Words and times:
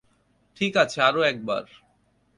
ঠিক 0.57 0.73
আছে, 0.77 0.97
আরো 1.01 1.21
এক 1.21 1.37
বার। 1.45 1.65